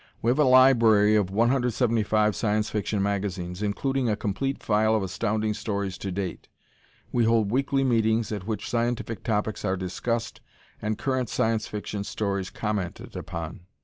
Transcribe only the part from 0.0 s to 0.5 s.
We have a